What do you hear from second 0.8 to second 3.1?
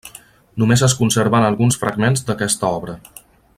es conserven alguns fragments d'aquesta obra.